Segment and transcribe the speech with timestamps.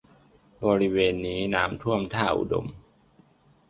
[0.65, 2.67] บริเวณนี้น้ำท่าอุดม